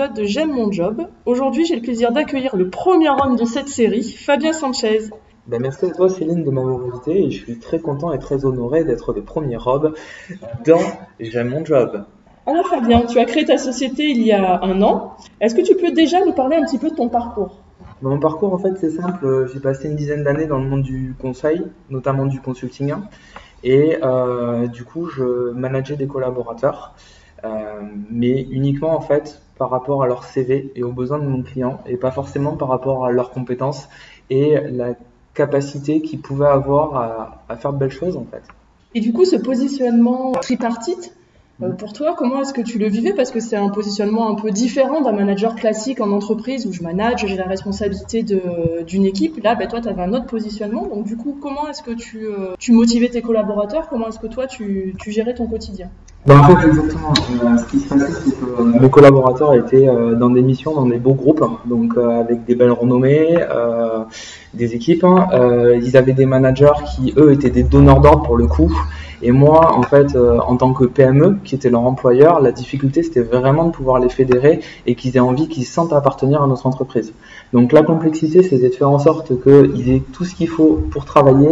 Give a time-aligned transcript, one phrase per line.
[0.00, 1.08] épisode de J'aime mon job.
[1.26, 5.10] Aujourd'hui, j'ai le plaisir d'accueillir le premier homme de cette série, Fabien Sanchez.
[5.46, 8.46] Ben, merci à toi Céline de m'avoir invité et je suis très content et très
[8.46, 9.94] honoré d'être le premier Rob
[10.64, 10.80] dans
[11.18, 12.04] J'aime mon job.
[12.46, 15.16] Alors Fabien, tu as créé ta société il y a un an.
[15.40, 17.58] Est-ce que tu peux déjà nous parler un petit peu de ton parcours?
[18.00, 21.14] Mon parcours en fait c'est simple, j'ai passé une dizaine d'années dans le monde du
[21.20, 22.94] conseil, notamment du consulting
[23.64, 26.94] et euh, du coup je manageais des collaborateurs
[27.44, 27.48] euh,
[28.10, 31.82] mais uniquement en fait par rapport à leur CV et aux besoins de mon client
[31.86, 33.90] et pas forcément par rapport à leurs compétences
[34.30, 34.94] et la
[35.34, 38.42] capacité qu'ils pouvaient avoir à, faire de belles choses en fait.
[38.94, 41.14] Et du coup, ce positionnement tripartite,
[41.62, 43.12] euh, pour toi, comment est-ce que tu le vivais?
[43.12, 46.82] Parce que c'est un positionnement un peu différent d'un manager classique en entreprise où je
[46.82, 49.42] manage, j'ai la responsabilité d'une équipe.
[49.44, 50.86] Là, ben, toi, tu avais un autre positionnement.
[50.86, 53.90] Donc, du coup, comment est-ce que tu, euh, motivais tes collaborateurs?
[53.90, 55.90] Comment est-ce que toi, tu gérais ton quotidien?
[56.26, 57.12] Ben, En fait, exactement.
[57.12, 60.98] Euh, ce qui se passait, c'est que mes collaborateurs étaient dans des missions, dans des
[60.98, 63.38] beaux groupes, donc avec des belles renommées,
[64.54, 65.04] des équipes.
[65.04, 65.28] Hein.
[65.82, 68.72] ils avaient des managers qui, eux, étaient des donneurs d'ordre pour le coup.
[69.22, 73.02] Et moi, en fait, euh, en tant que PME, qui était leur employeur, la difficulté,
[73.02, 76.66] c'était vraiment de pouvoir les fédérer et qu'ils aient envie, qu'ils sentent appartenir à notre
[76.66, 77.12] entreprise.
[77.52, 81.04] Donc la complexité, c'était de faire en sorte qu'ils aient tout ce qu'il faut pour
[81.04, 81.50] travailler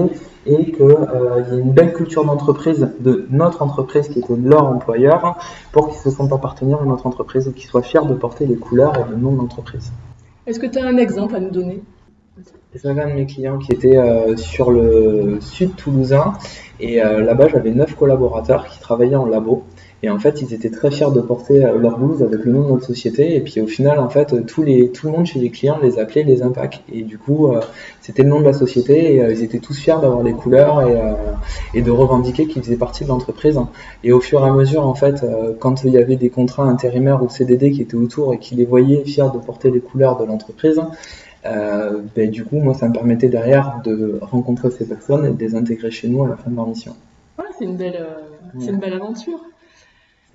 [0.48, 4.64] et qu'il euh, y ait une belle culture d'entreprise de notre entreprise qui était leur
[4.64, 5.38] employeur
[5.72, 8.56] pour qu'ils se sentent appartenir à notre entreprise et qu'ils soient fiers de porter les
[8.56, 9.92] couleurs et le nom de l'entreprise.
[10.46, 11.82] Est-ce que tu as un exemple à nous donner?
[12.74, 16.34] J'avais un de mes clients qui était euh, sur le sud toulousain
[16.80, 19.64] et euh, là-bas, j'avais neuf collaborateurs qui travaillaient en labo.
[20.02, 22.62] Et en fait, ils étaient très fiers de porter euh, leur blouse avec le nom
[22.62, 23.34] de notre société.
[23.36, 25.98] Et puis au final, en fait, tous les, tout le monde chez les clients les
[25.98, 26.82] appelait les Impacts.
[26.92, 27.60] Et du coup, euh,
[28.00, 29.16] c'était le nom de la société.
[29.16, 30.96] Et ils étaient tous fiers d'avoir les couleurs et,
[31.78, 33.58] et de revendiquer qu'ils faisaient partie de l'entreprise.
[34.04, 35.24] Et au fur et à mesure, en fait,
[35.58, 38.64] quand il y avait des contrats intérimaires ou CDD qui étaient autour et qui les
[38.64, 40.80] voyaient fiers de porter les couleurs de l'entreprise,
[41.46, 45.38] euh, ben, du coup, moi, ça me permettait derrière de rencontrer ces personnes et de
[45.38, 46.94] les intégrer chez nous à la fin de leur mission.
[47.58, 49.40] c'est une, belle, euh, une belle aventure.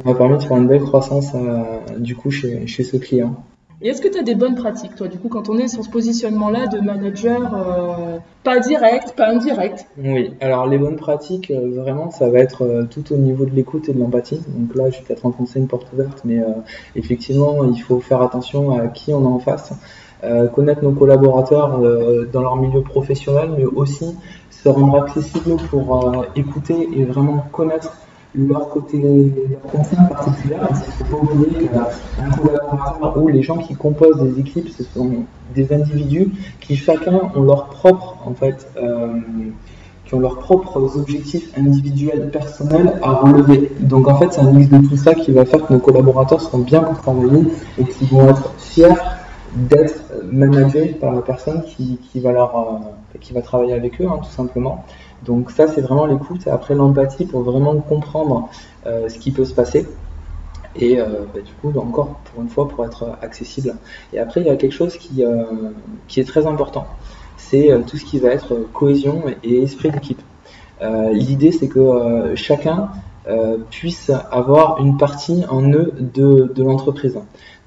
[0.06, 3.36] M'a permis de faire une belle croissance euh, du coup chez, chez ce client.
[3.82, 5.84] Et est-ce que tu as des bonnes pratiques, toi, du coup, quand on est sur
[5.84, 9.88] ce positionnement-là de manager, pas direct, pas indirect?
[9.98, 13.94] Oui, alors les bonnes pratiques, vraiment, ça va être tout au niveau de l'écoute et
[13.94, 14.40] de l'empathie.
[14.48, 16.42] Donc là, je vais peut-être enfoncer une porte ouverte, mais
[16.96, 19.74] effectivement, il faut faire attention à qui on a en face.
[20.24, 24.16] Euh, connaître nos collaborateurs euh, dans leur milieu professionnel, mais aussi
[24.50, 27.92] se rendre accessible pour euh, écouter et vraiment connaître
[28.36, 30.68] leur côté, leur contraintes particulières.
[30.68, 34.70] Parce qu'il ne faut pas oublier qu'un collaborateur ou les gens qui composent des équipes,
[34.70, 35.12] ce sont
[35.56, 38.68] des individus qui chacun ont leur propre, en fait,
[40.06, 43.72] qui ont leurs propres objectifs individuels, personnels à relever.
[43.80, 46.42] Donc en fait, c'est un mix de tout ça qui va faire que nos collaborateurs
[46.42, 47.44] seront bien pour travailler
[47.80, 48.88] et qui vont être fiers
[49.56, 54.20] d'être managé par la personne qui, va leur, euh, qui va travailler avec eux, hein,
[54.24, 54.86] tout simplement.
[55.24, 58.50] Donc ça, c'est vraiment l'écoute après l'empathie pour vraiment comprendre
[58.86, 59.88] euh, ce qui peut se passer.
[60.76, 63.76] Et euh, bah, du coup, encore pour une fois, pour être accessible.
[64.12, 65.24] Et après, il y a quelque chose qui,
[66.08, 66.88] qui est très important.
[67.38, 70.22] C'est tout ce qui va être cohésion et esprit d'équipe.
[71.12, 72.90] L'idée, c'est que chacun
[73.70, 77.18] puisse avoir une partie en eux de, de l'entreprise.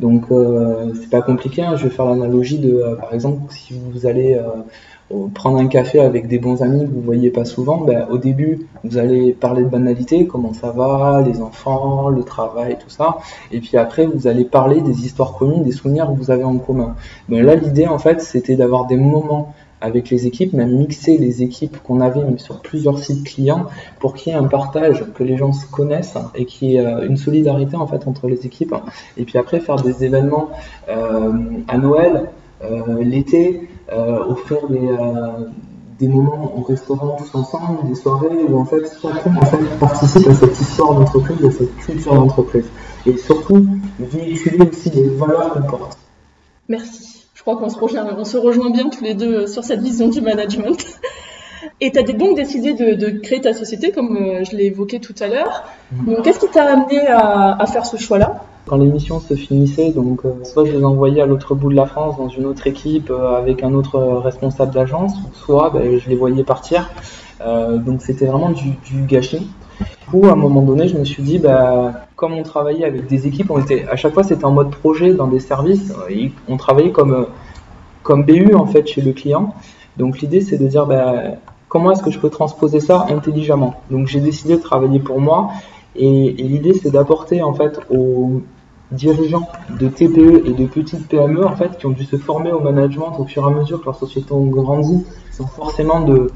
[0.00, 1.62] Donc euh, c'est pas compliqué.
[1.62, 1.76] Hein.
[1.76, 6.00] Je vais faire l'analogie de, euh, par exemple, si vous allez euh, prendre un café
[6.00, 9.62] avec des bons amis que vous voyez pas souvent, ben, au début vous allez parler
[9.62, 13.18] de banalité, comment ça va, les enfants, le travail, tout ça,
[13.52, 16.58] et puis après vous allez parler des histoires communes, des souvenirs que vous avez en
[16.58, 16.94] commun.
[17.28, 19.54] Ben, là l'idée en fait c'était d'avoir des moments
[19.86, 23.66] avec les équipes, même mixer les équipes qu'on avait sur plusieurs sites clients
[24.00, 26.84] pour qu'il y ait un partage, que les gens se connaissent et qu'il y ait
[26.84, 28.74] euh, une solidarité en fait entre les équipes.
[29.16, 30.50] Et puis après faire des événements
[30.88, 31.32] euh,
[31.68, 32.30] à Noël,
[32.64, 33.68] euh, l'été,
[34.28, 40.26] offrir des, moments au restaurant tous ensemble, des soirées où en fait chacun en participe
[40.26, 42.66] à cette histoire d'entreprise, à cette culture d'entreprise.
[43.06, 43.64] Et surtout
[44.00, 45.98] véhiculer aussi les valeurs qu'on porte.
[46.68, 47.15] Merci
[47.46, 50.20] crois qu'on se, rejoint, on se rejoint bien tous les deux sur cette vision du
[50.20, 50.84] management.
[51.80, 55.14] Et tu as donc décidé de, créer ta société, comme euh, je l'ai évoqué tout
[55.20, 55.62] à l'heure.
[55.92, 56.06] Mm.
[56.06, 58.42] Donc, qu'est-ce qui t'a amené à, faire ce choix-là?
[58.66, 61.86] Quand l'émission se finissait, donc euh, soit je les envoyais à l'autre bout de la
[61.86, 66.16] France dans une autre équipe euh, avec un autre responsable d'agence, soit ben, je les
[66.16, 66.90] voyais partir.
[67.40, 69.46] donc, c'était vraiment du, du gâchis.
[69.78, 73.06] Du coup, à un moment donné, je me suis dit, bah, comme on travaillait avec
[73.06, 75.92] des équipes, on était, à chaque fois c'était en mode projet dans des services,
[76.48, 77.26] on travaillait comme,
[78.02, 79.54] comme BU en fait chez le client.
[79.98, 81.12] Donc l'idée c'est de dire bah,
[81.68, 83.74] comment est-ce que je peux transposer ça intelligemment?
[83.90, 85.50] Donc j'ai décidé de travailler pour moi
[85.94, 88.42] et, l'idée c'est d'apporter en fait aux,
[88.92, 92.60] dirigeants de TPE et de petites PME en fait qui ont dû se former au
[92.60, 96.30] management au fur et à mesure que leur société ont grandi, sont forcément de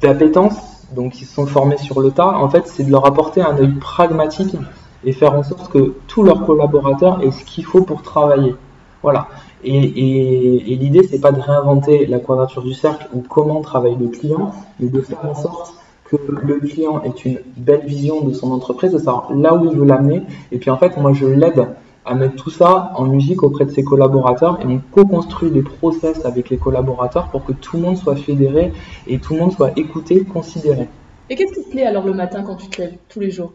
[0.00, 2.28] d'appétence, donc ils sont formés sur le tas.
[2.28, 4.56] En fait, c'est de leur apporter un œil pragmatique
[5.04, 8.54] et faire en sorte que tous leurs collaborateurs aient ce qu'il faut pour travailler.
[9.02, 9.28] Voilà.
[9.64, 13.96] Et, et, et l'idée, c'est pas de réinventer la quadrature du cercle ou comment travaille
[13.96, 18.32] le client, mais de faire en sorte que le client ait une belle vision de
[18.32, 20.22] son entreprise, de savoir là où il veut l'amener.
[20.50, 21.68] Et puis en fait, moi, je l'aide
[22.04, 26.24] à mettre tout ça en musique auprès de ses collaborateurs et on co-construit des process
[26.24, 28.72] avec les collaborateurs pour que tout le monde soit fédéré
[29.06, 30.88] et tout le monde soit écouté, considéré.
[31.28, 33.52] Et qu'est-ce qui te plaît alors le matin quand tu te lèves tous les jours?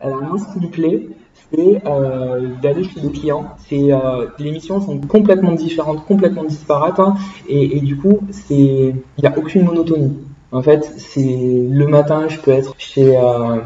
[0.00, 1.08] Alors moi, ce qui me plaît,
[1.52, 3.46] c'est euh, d'aller chez les clients.
[3.68, 7.16] C'est euh, les missions sont complètement différentes, complètement disparates, hein,
[7.48, 10.16] et, et, du coup, il n'y a aucune monotonie.
[10.50, 13.58] En fait, c'est le matin, je peux être chez, euh,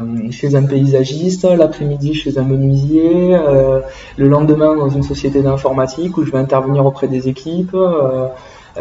[0.53, 3.79] un paysagiste, l'après-midi chez un menuisier, euh,
[4.17, 7.73] le lendemain dans une société d'informatique où je vais intervenir auprès des équipes.
[7.73, 8.27] Euh,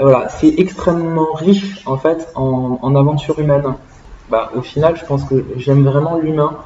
[0.01, 3.75] voilà, c'est extrêmement riche en fait en, en aventure humaine.
[4.31, 6.57] Bah, au final, je pense que j'aime vraiment l'humain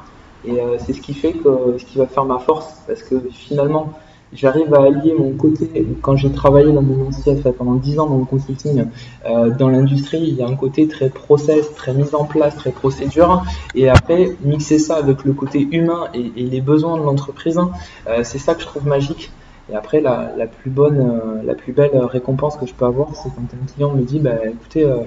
[0.45, 3.91] et c'est ce qui fait ce qui va faire ma force parce que finalement,
[4.33, 5.69] j'arrive à allier mon côté,
[6.01, 8.85] quand j'ai travaillé dans mon ancien, pendant 10 ans dans le consulting,
[9.25, 12.71] euh, dans l'industrie, il y a un côté très process, très mise en place, très
[12.71, 13.43] procédure,
[13.75, 17.59] et après, mixer ça avec le côté humain et, et les besoins de l'entreprise,
[18.07, 19.31] euh, c'est ça que je trouve magique.
[19.69, 23.13] Et après, la, la plus bonne, euh, la plus belle récompense que je peux avoir,
[23.15, 24.99] c'est quand un client me dit, bah, écoutez, euh,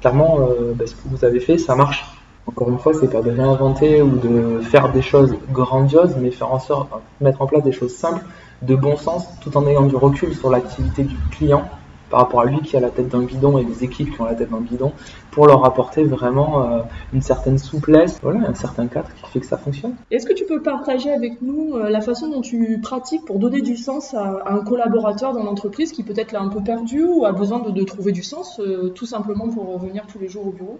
[0.00, 2.04] clairement, euh, bah, ce que vous avez fait, ça marche.
[2.50, 6.52] Encore une fois, c'est pas de réinventer ou de faire des choses grandioses, mais faire
[6.52, 8.24] en sorte, mettre en place des choses simples
[8.62, 11.62] de bon sens tout en ayant du recul sur l'activité du client
[12.10, 14.24] par rapport à lui qui a la tête d'un bidon et les équipes qui ont
[14.24, 14.92] la tête d'un bidon
[15.30, 16.80] pour leur apporter vraiment euh,
[17.12, 19.94] une certaine souplesse, voilà, un certain cadre qui fait que ça fonctionne.
[20.10, 23.62] Est-ce que tu peux partager avec nous euh, la façon dont tu pratiques pour donner
[23.62, 27.24] du sens à, à un collaborateur dans l'entreprise qui peut-être l'a un peu perdu ou
[27.24, 30.48] a besoin de, de trouver du sens euh, tout simplement pour revenir tous les jours
[30.48, 30.78] au bureau?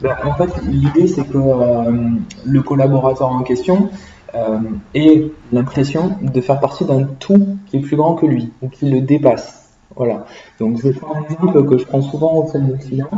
[0.00, 1.38] Ben, En fait, l'idée c'est que
[2.44, 3.88] le collaborateur en question
[4.94, 8.90] ait l'impression de faire partie d'un tout qui est plus grand que lui ou qui
[8.90, 9.65] le dépasse.
[9.96, 10.26] Voilà.
[10.60, 13.10] Donc je vais un exemple que je prends souvent auprès de mes clients.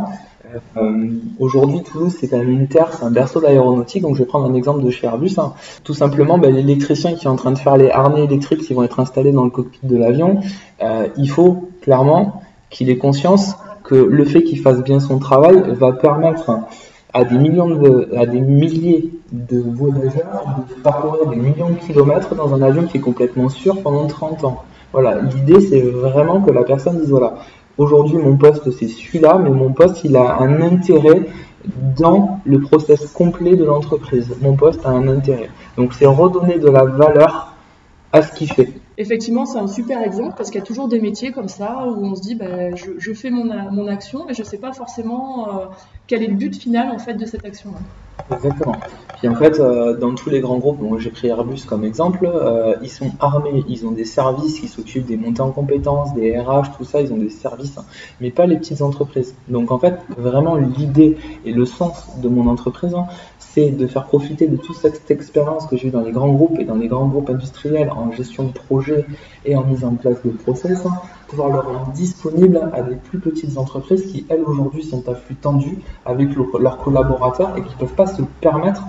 [0.77, 1.09] Euh,
[1.39, 4.03] Aujourd'hui, Toulouse, c'est quand même une terre, c'est un berceau d'aéronautique.
[4.03, 5.35] Donc, je vais prendre un exemple de chez Airbus.
[5.39, 5.53] Hein.
[5.85, 8.83] Tout simplement, ben, l'électricien qui est en train de faire les harnais électriques qui vont
[8.83, 10.41] être installés dans le cockpit de l'avion,
[10.83, 15.63] euh, il faut clairement qu'il ait conscience que le fait qu'il fasse bien son travail
[15.75, 16.51] va permettre
[17.13, 22.35] à des millions de, à des milliers de voyageurs de parcourir des millions de kilomètres
[22.35, 24.65] dans un avion qui est complètement sûr pendant 30 ans.
[24.93, 27.35] Voilà, l'idée c'est vraiment que la personne dise voilà,
[27.77, 31.27] aujourd'hui mon poste c'est celui-là, mais mon poste il a un intérêt
[31.99, 34.35] dans le process complet de l'entreprise.
[34.41, 35.51] Mon poste a un intérêt.
[35.77, 37.55] Donc c'est redonner de la valeur
[38.13, 38.73] à ce qu'il fait.
[39.01, 42.05] Effectivement, c'est un super exemple parce qu'il y a toujours des métiers comme ça où
[42.05, 45.61] on se dit bah, je, fais mon, mon, action mais je ne sais pas forcément
[45.61, 45.67] euh,
[46.09, 47.79] quel est le but final en fait de cette action-là.
[48.31, 48.79] Exactement.
[49.19, 52.75] Puis en fait, euh, dans tous les grands groupes, j'ai pris Airbus comme exemple, euh,
[52.83, 56.77] ils sont armés, ils ont des services qui s'occupent des montées en compétences, des RH,
[56.77, 57.85] tout ça, ils ont des services, hein,
[58.21, 59.35] mais pas les petites entreprises.
[59.49, 63.07] Donc en fait, vraiment l'idée et le sens de mon entreprise, hein,
[63.39, 66.59] c'est de faire profiter de toute cette expérience que j'ai eu dans les grands groupes
[66.61, 69.05] et dans les grands groupes industriels en gestion de projet
[69.45, 70.93] et en mise en place de process, hein,
[71.29, 75.37] pouvoir le rendre disponible à des plus petites entreprises qui, elles, aujourd'hui, sont à flux
[75.37, 78.83] tendu avec le, leurs collaborateurs et qui ne peuvent pas se permettre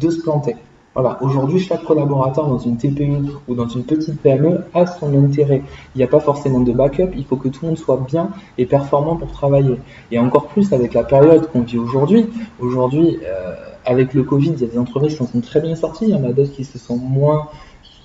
[0.00, 0.56] de se planter.
[0.94, 5.62] Voilà, aujourd'hui, chaque collaborateur dans une TPE ou dans une petite PME a son intérêt.
[5.94, 8.28] Il n'y a pas forcément de backup, il faut que tout le monde soit bien
[8.58, 9.78] et performant pour travailler.
[10.10, 12.26] Et encore plus avec la période qu'on vit aujourd'hui.
[12.60, 13.54] Aujourd'hui, euh,
[13.86, 16.14] avec le Covid, il y a des entreprises qui sont très bien sorties, il y
[16.14, 17.48] en a d'autres qui se sont moins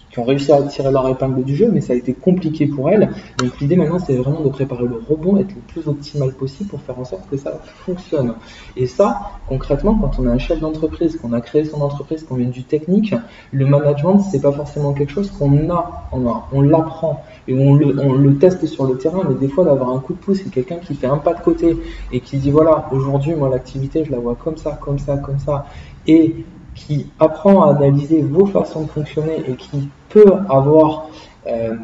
[0.10, 2.90] qui ont réussi à tirer leur épingle du jeu, mais ça a été compliqué pour
[2.90, 3.10] elles.
[3.38, 6.82] Donc l'idée maintenant, c'est vraiment de préparer le rebond, être le plus optimal possible pour
[6.82, 8.34] faire en sorte que ça fonctionne.
[8.76, 12.36] Et ça, concrètement, quand on a un chef d'entreprise, qu'on a créé son entreprise, qu'on
[12.36, 13.14] vient du technique,
[13.52, 18.66] le management, c'est pas forcément quelque chose qu'on a, on, l'apprend et on le, teste
[18.66, 21.08] sur le terrain, mais des fois d'avoir un coup de pouce, c'est quelqu'un qui fait
[21.08, 21.78] un pas de côté
[22.12, 25.40] et qui dit voilà, aujourd'hui, moi l'activité, je la vois comme ça, comme ça, comme
[25.40, 25.66] ça,
[26.06, 26.46] et
[26.78, 31.10] qui apprend à analyser vos façons de fonctionner et qui peut avoir
[31.48, 31.76] euh,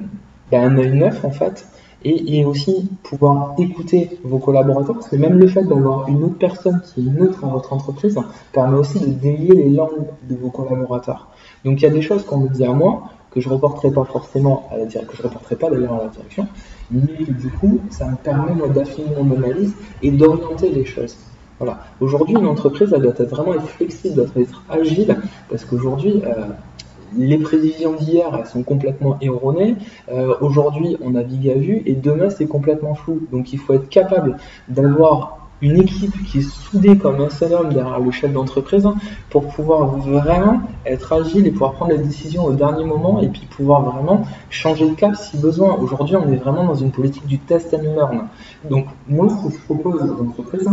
[0.52, 1.66] ben, un œil neuf en fait,
[2.06, 6.82] et, aussi pouvoir écouter vos collaborateurs, parce que même le fait d'avoir une autre personne
[6.82, 8.20] qui est neutre dans votre entreprise
[8.52, 11.30] permet aussi de délier les langues de vos collaborateurs.
[11.64, 14.04] Donc il y a des choses qu'on me dit à moi que je reporterai pas
[14.04, 16.48] forcément à la direction, que je reporterai pas d'ailleurs à la direction,
[16.92, 21.16] mais du coup ça me permet d'affiner mon analyse et d'orienter les choses.
[22.00, 25.18] Aujourd'hui, une entreprise, doit être vraiment être flexible, doit être agile,
[25.50, 26.46] parce qu'aujourd'hui, euh,
[27.18, 29.76] les prévisions d'hier, elles sont complètement erronées.
[30.12, 33.22] Euh, aujourd'hui, on navigue à vue et demain, c'est complètement flou.
[33.32, 37.72] Donc, il faut être capable d'avoir une équipe qui est soudée comme un seul homme
[37.72, 38.86] derrière le chef d'entreprise
[39.30, 43.48] pour pouvoir vraiment être agile et pouvoir prendre les décisions au dernier moment et puis
[43.50, 45.74] pouvoir vraiment changer de cap si besoin.
[45.76, 48.28] Aujourd'hui, on est vraiment dans une politique du test and learn.
[48.70, 50.70] Donc, moi, ce que je propose aux entreprises,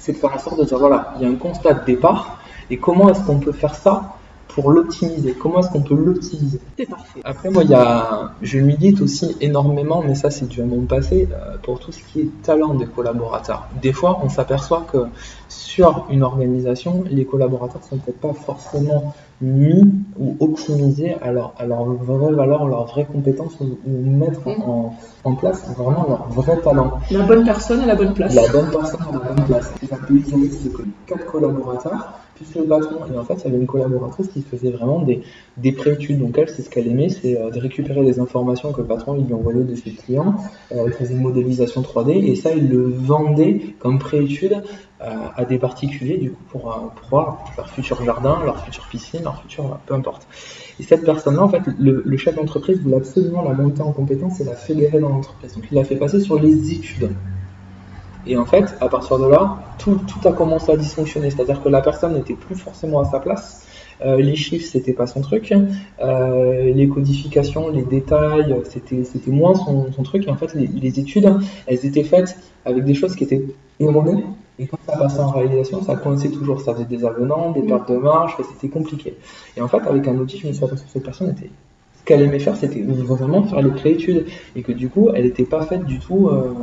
[0.00, 2.40] c'est de faire en sorte de dire voilà, il y a un constat de départ
[2.70, 4.16] et comment est-ce qu'on peut faire ça
[4.54, 6.60] pour l'optimiser Comment est-ce qu'on peut l'optimiser?
[6.78, 7.20] C'est parfait.
[7.24, 10.82] Après, moi, il y a, je milite aussi énormément, mais ça, c'est dû à mon
[10.82, 13.68] passé, euh, pour tout ce qui est talent des collaborateurs.
[13.80, 14.98] Des fois, on s'aperçoit que
[15.48, 19.82] sur une organisation, les collaborateurs sont peut-être pas forcément mis
[20.18, 24.62] ou optimisés à leur, à leur vraie valeur, leurs vraies compétences ou, mettre mm.
[24.62, 27.00] en, en, place vraiment leur vrai talent.
[27.10, 28.34] La bonne personne à la bonne place.
[28.34, 29.72] La bonne personne à la bonne place.
[29.88, 30.70] Ça peut utiliser
[31.06, 32.20] quatre collaborateurs
[32.54, 32.96] le patron.
[33.12, 35.22] Et en fait, il y avait une collaboratrice qui faisait vraiment des,
[35.56, 36.18] des préétudes.
[36.18, 39.14] Donc elle, c'est ce qu'elle aimait, c'est euh, de récupérer les informations que le patron
[39.14, 40.34] lui envoyait de ses clients.
[40.72, 44.62] Euh, elle faisait une modélisation 3D et ça, il le vendait comme préétude
[45.02, 45.06] euh,
[45.36, 49.78] à des particuliers, du coup, pour, pour leur futur jardin, leur future piscine, leur futur,
[49.86, 50.26] peu importe.
[50.78, 54.40] Et cette personne-là, en fait, le, le chef d'entreprise voulait absolument la monter en compétence
[54.40, 55.54] et la fédérer dans l'entreprise.
[55.54, 57.10] Donc il l'a fait passer sur les études.
[58.26, 61.30] Et en fait, à partir de là, tout, a commencé à dysfonctionner.
[61.30, 63.66] C'est-à-dire que la personne n'était plus forcément à sa place.
[64.02, 65.52] Euh, les chiffres, c'était pas son truc.
[66.00, 70.26] Euh, les codifications, les détails, c'était, moins son, truc.
[70.26, 71.30] Et en fait, les, les, études,
[71.66, 73.44] elles étaient faites avec des choses qui étaient
[73.78, 74.24] erronées.
[74.58, 76.60] Et quand ça passait en réalisation, ça coinçait toujours.
[76.60, 79.16] Ça faisait des avenants, des pertes de marge, c'était compliqué.
[79.56, 81.50] Et en fait, avec un outil, je me suis aperçu que cette personne était
[82.00, 85.44] ce qu'elle aimait faire, c'était vraiment faire les préétudes et que du coup, elle n'était
[85.44, 86.28] pas faite du tout.
[86.28, 86.54] Euh...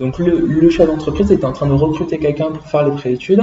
[0.00, 3.42] Donc le, chef d'entreprise était en train de recruter quelqu'un pour faire les préétudes.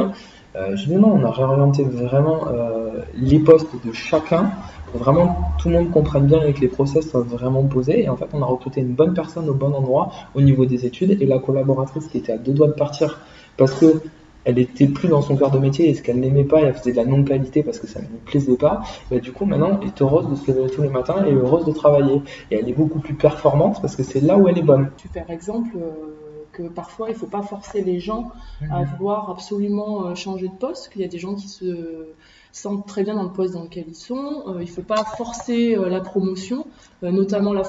[0.56, 4.52] Euh, je dis non, on a réorienté vraiment euh, les postes de chacun
[4.92, 8.04] pour vraiment tout le monde comprenne bien et que les process soient vraiment posés.
[8.04, 10.86] Et en fait, on a recruté une bonne personne au bon endroit au niveau des
[10.86, 13.20] études et la collaboratrice qui était à deux doigts de partir
[13.58, 14.02] parce que
[14.46, 16.92] elle était plus dans son cœur de métier et ce qu'elle n'aimait pas, elle faisait
[16.92, 19.88] de la non-qualité parce que ça ne lui plaisait pas, bah, du coup maintenant elle
[19.88, 22.22] est heureuse de se lever tous les matins et heureuse de travailler.
[22.52, 24.92] Et elle est beaucoup plus performante parce que c'est là où elle est bonne.
[24.98, 26.25] Super exemple euh,
[26.56, 28.32] que parfois il ne faut pas forcer les gens
[28.72, 28.90] à mhm.
[28.92, 32.08] vouloir absolument euh, changer de poste, qu'il y a des gens qui se
[32.52, 34.44] sentent très bien dans le poste dans lequel ils sont.
[34.48, 36.66] Euh, il ne faut pas forcer la promotion,
[37.02, 37.64] notamment la,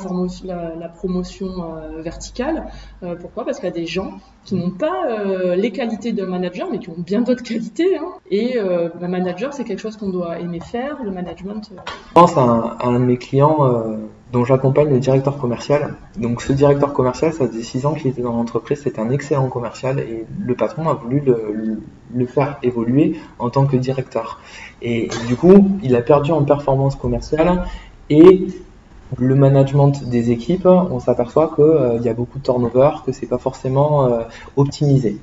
[0.44, 1.48] la promotion
[1.98, 2.70] verticale.
[3.20, 3.44] pourquoi?
[3.44, 6.78] Parce qu'il y a des gens qui n'ont pas euh, les qualités d'un manager, mais
[6.78, 7.96] qui ont bien d'autres qualités.
[7.98, 8.12] Hein.
[8.30, 11.68] Et euh, un manager, c'est quelque chose qu'on doit aimer faire, le management.
[11.72, 11.80] Euh.
[12.08, 13.58] Je pense à un, de mes clients
[14.32, 15.94] dont j'accompagne le directeur commercial.
[16.18, 19.48] Donc ce directeur commercial, ça faisait 6 ans qu'il était dans l'entreprise, c'était un excellent
[19.48, 24.40] commercial et le patron a voulu le, faire évoluer en tant que directeur.
[24.82, 27.64] Et du coup, il a perdu en performance commerciale
[28.10, 28.48] et
[29.16, 33.26] le management des équipes, on s'aperçoit qu'il euh, y a beaucoup de turnover, que c'est
[33.26, 34.22] pas forcément euh,
[34.56, 35.18] optimisé.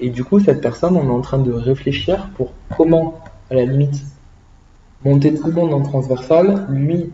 [0.00, 3.20] Et du coup, cette personne, on est en train de réfléchir pour comment,
[3.50, 4.02] à la limite,
[5.04, 7.10] monter tout le monde en transversal, lui,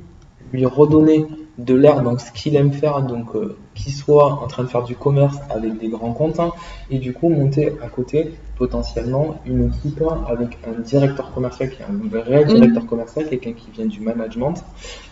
[0.53, 1.27] lui redonner
[1.59, 4.85] de l'air dans ce qu'il aime faire, donc euh, qu'il soit en train de faire
[4.85, 6.53] du commerce avec des grands comptes, hein,
[6.91, 11.85] et du coup monter à côté potentiellement une équipe avec un directeur commercial qui est
[11.85, 12.55] un vrai mhm.
[12.55, 14.65] directeur commercial, quelqu'un qui vient du management,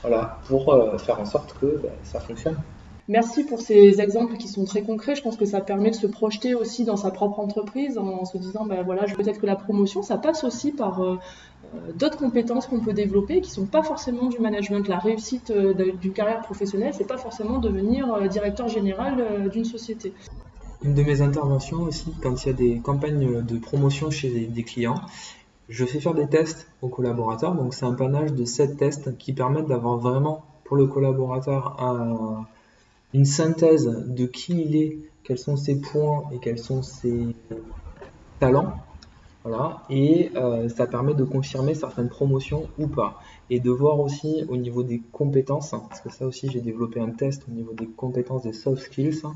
[0.02, 2.56] voilà, pour euh, faire en sorte que ben, ça fonctionne.
[3.10, 5.16] Merci pour ces exemples qui sont très concrets.
[5.16, 8.38] Je pense que ça permet de se projeter aussi dans sa propre entreprise en se
[8.38, 11.18] disant, ben voilà, peut-être que la promotion, ça passe aussi par euh,
[11.94, 14.86] d'autres compétences qu'on peut développer qui sont pas forcément du management.
[14.88, 20.12] La réussite euh, d'une carrière professionnelle, c'est pas forcément devenir euh, directeur général d'une société.
[20.82, 24.62] Une de mes interventions aussi, quand il y a des campagnes de promotion chez des
[24.62, 25.00] clients,
[25.68, 27.54] je fais faire des tests aux collaborateurs.
[27.54, 31.76] Donc c'est un panache de 7 tests qui permettent d'avoir vraiment pour le collaborateur
[33.12, 37.34] une synthèse de qui il est, quels sont ses points et quels sont ses
[38.38, 38.72] talents
[39.42, 43.20] voilà, et euh, ça permet de confirmer certaines promotions ou pas.
[43.48, 47.00] Et de voir aussi au niveau des compétences, hein, parce que ça aussi j'ai développé
[47.00, 49.32] un test au niveau des compétences des soft skills, hein,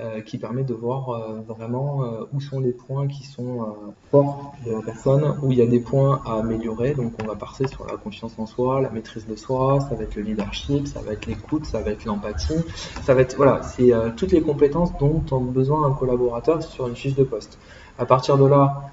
[0.00, 3.76] euh, qui permet de voir euh, vraiment où sont les points qui sont
[4.10, 6.94] forts de la personne, où il y a des points à améliorer.
[6.94, 10.02] Donc on va passer sur la confiance en soi, la maîtrise de soi, ça va
[10.02, 12.58] être le leadership, ça va être l'écoute, ça va être l'empathie,
[13.02, 16.96] ça va être voilà, c'est toutes les compétences dont a besoin un collaborateur sur une
[16.96, 17.58] fiche de poste.
[17.96, 18.90] À partir de là,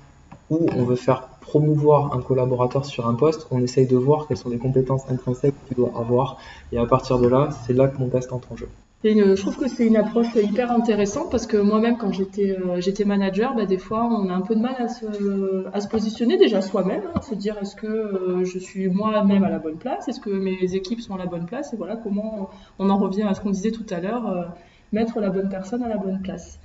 [0.51, 4.37] où on veut faire promouvoir un collaborateur sur un poste, on essaye de voir quelles
[4.37, 6.37] sont les compétences intrinsèques qu'il doit avoir.
[6.71, 8.67] Et à partir de là, c'est là que mon test entre en jeu.
[9.03, 13.03] Et je trouve que c'est une approche hyper intéressante parce que moi-même, quand j'étais j'étais
[13.03, 16.61] manager, bah, des fois, on a un peu de mal à se, se positionner déjà
[16.61, 20.29] soi-même, hein, se dire est-ce que je suis moi-même à la bonne place, est-ce que
[20.29, 23.41] mes équipes sont à la bonne place, et voilà comment on en revient à ce
[23.41, 24.53] qu'on disait tout à l'heure,
[24.91, 26.59] mettre la bonne personne à la bonne place.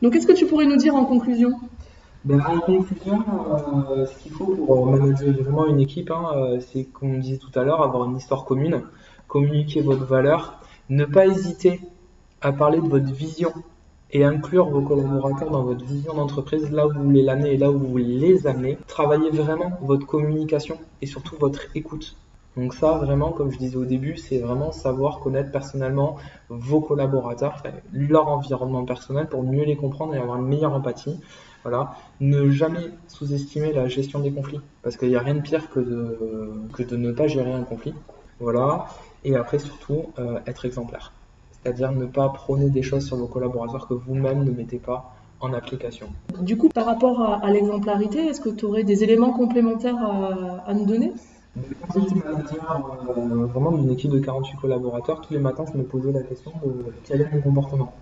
[0.00, 1.52] Donc, qu'est-ce que tu pourrais nous dire en conclusion?
[2.24, 3.24] Ben, en conclusion,
[3.90, 7.38] euh, ce qu'il faut pour manager vraiment une équipe, hein, euh, c'est comme on disait
[7.38, 8.82] tout à l'heure, avoir une histoire commune,
[9.26, 11.80] communiquer votre valeur, ne pas hésiter
[12.40, 13.52] à parler de votre vision
[14.12, 17.70] et inclure vos collaborateurs dans votre vision d'entreprise, là où vous voulez l'amener et là
[17.70, 18.78] où vous voulez les amener.
[18.86, 22.16] Travaillez vraiment votre communication et surtout votre écoute.
[22.56, 26.16] Donc ça, vraiment, comme je disais au début, c'est vraiment savoir connaître personnellement
[26.50, 27.62] vos collaborateurs,
[27.92, 31.18] leur environnement personnel pour mieux les comprendre et avoir une meilleure empathie.
[31.62, 31.94] Voilà.
[32.20, 35.80] Ne jamais sous-estimer la gestion des conflits, parce qu'il n'y a rien de pire que
[35.80, 36.18] de,
[36.72, 37.94] que de ne pas gérer un conflit.
[38.40, 38.86] Voilà.
[39.24, 41.12] Et après, surtout, euh, être exemplaire.
[41.52, 45.52] C'est-à-dire ne pas prôner des choses sur vos collaborateurs que vous-même ne mettez pas en
[45.52, 46.08] application.
[46.40, 49.98] Du coup, par rapport à, l'exemplarité, est-ce que tu aurais des éléments complémentaires
[50.66, 51.12] à, nous donner?
[51.56, 51.60] Euh,
[53.46, 56.86] vraiment d'une équipe de 48 collaborateurs, tous les matins, je me posais la question de
[57.04, 57.92] quel est mon comportement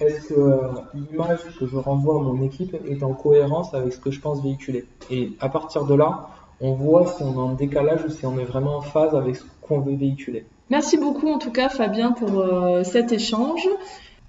[0.00, 0.58] est-ce que euh,
[0.94, 4.42] l'image que je renvoie à mon équipe est en cohérence avec ce que je pense
[4.42, 4.86] véhiculer?
[5.10, 6.30] Et à partir de là,
[6.60, 9.36] on voit si on est en décalage ou si on est vraiment en phase avec
[9.36, 10.46] ce qu'on veut véhiculer.
[10.70, 13.68] Merci beaucoup en tout cas Fabien pour euh, cet échange.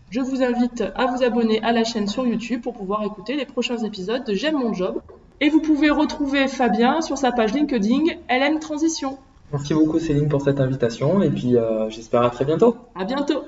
[0.09, 3.45] Je vous invite à vous abonner à la chaîne sur YouTube pour pouvoir écouter les
[3.45, 5.01] prochains épisodes de J'aime mon job.
[5.39, 9.17] Et vous pouvez retrouver Fabien sur sa page LinkedIn LM Transition.
[9.53, 12.75] Merci beaucoup Céline pour cette invitation et puis euh, j'espère à très bientôt.
[12.95, 13.41] À bientôt.